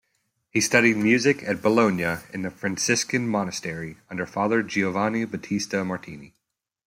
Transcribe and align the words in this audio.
He 0.49 0.61
studied 0.61 0.97
music 0.97 1.43
at 1.43 1.61
Bologna 1.61 2.17
in 2.33 2.41
the 2.41 2.49
Franciscan 2.49 3.27
Monastery, 3.27 3.97
under 4.09 4.25
Father 4.25 4.63
Giovanni 4.63 5.25
Battista 5.25 5.85
Martini. 5.85 6.33